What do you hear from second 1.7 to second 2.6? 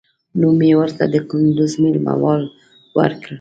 مېله وال